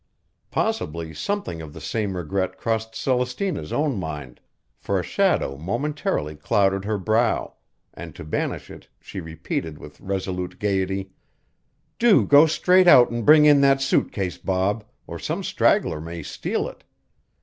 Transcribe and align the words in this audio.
Possibly 0.49 1.13
something 1.13 1.61
of 1.61 1.73
the 1.73 1.79
same 1.79 2.17
regret 2.17 2.57
crossed 2.57 2.93
Celestina's 2.95 3.71
own 3.71 3.99
mind, 3.99 4.39
for 4.79 4.99
a 4.99 5.03
shadow 5.03 5.57
momentarily 5.59 6.35
clouded 6.35 6.85
her 6.85 6.97
brow, 6.97 7.53
and 7.93 8.15
to 8.15 8.23
banish 8.23 8.71
it 8.71 8.87
she 8.99 9.19
repeated 9.19 9.77
with 9.77 10.01
resolute 10.01 10.57
gaiety: 10.57 11.11
"Do 11.99 12.25
go 12.25 12.47
straight 12.47 12.87
out 12.87 13.13
an' 13.13 13.21
bring 13.21 13.45
in 13.45 13.61
that 13.61 13.79
suit 13.79 14.11
case, 14.11 14.39
Bob, 14.39 14.83
or 15.05 15.19
some 15.19 15.43
straggler 15.43 16.01
may 16.01 16.23
steal 16.23 16.67
it. 16.67 16.83